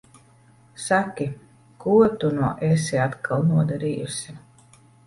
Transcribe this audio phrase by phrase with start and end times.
[0.85, 1.27] Saki,
[1.85, 1.91] ko
[2.25, 4.41] tu nu esi atkal nodarījusi?